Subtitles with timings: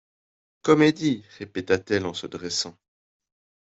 [0.63, 2.75] —«Comédie!» répéta-t-elle en se dressant.